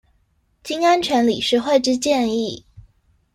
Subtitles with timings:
[0.63, 2.63] 經安全理事會之建議